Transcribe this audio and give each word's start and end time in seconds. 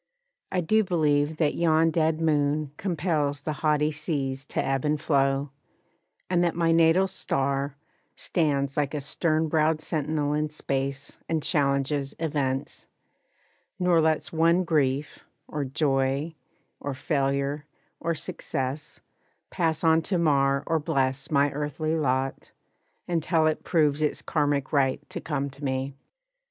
I 0.51 0.61
do 0.61 0.83
believe 0.83 1.37
That 1.37 1.53
yon 1.53 1.91
dead 1.91 2.19
moon 2.21 2.71
compels 2.77 3.43
the 3.43 3.53
haughty 3.61 3.91
seas 3.91 4.45
To 4.45 4.65
ebb 4.65 4.83
and 4.83 4.99
flow, 4.99 5.51
and 6.27 6.43
that 6.43 6.55
my 6.55 6.71
natal 6.71 7.07
star 7.07 7.75
Stands 8.15 8.75
like 8.75 8.95
a 8.95 8.99
stern 8.99 9.47
browed 9.47 9.79
sentinel 9.79 10.33
in 10.33 10.49
space 10.49 11.19
And 11.29 11.43
challenges 11.43 12.15
events; 12.19 12.87
nor 13.77 14.01
lets 14.01 14.33
one 14.33 14.63
grief, 14.63 15.19
Or 15.47 15.63
joy, 15.65 16.33
or 16.79 16.95
failure, 16.95 17.65
or 17.99 18.15
success, 18.15 19.01
pass 19.51 19.83
on 19.83 20.01
To 20.01 20.17
mar 20.17 20.63
or 20.65 20.79
bless 20.79 21.29
my 21.29 21.51
earthly 21.51 21.95
lot, 21.95 22.49
until 23.07 23.45
It 23.45 23.63
proves 23.63 24.01
its 24.01 24.23
Karmic 24.23 24.73
right 24.73 25.07
to 25.11 25.21
come 25.21 25.51
to 25.51 25.63
me. 25.63 25.93